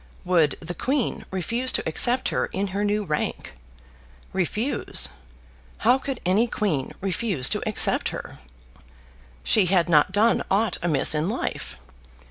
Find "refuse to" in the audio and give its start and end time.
1.29-1.87, 7.01-7.61